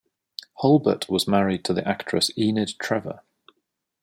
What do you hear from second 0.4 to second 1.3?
Hulbert was